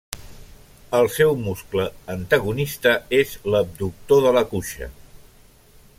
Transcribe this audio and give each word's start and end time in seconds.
El 0.99 1.09
seu 1.15 1.33
muscle 1.41 1.85
antagonista 2.15 2.95
és 3.19 3.37
l'abductor 3.57 4.27
de 4.29 4.33
la 4.41 4.47
cuixa. 4.55 4.93